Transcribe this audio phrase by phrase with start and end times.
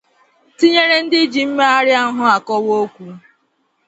[0.57, 3.07] tinyere ndị ji mmegharịahụ akọwa okwu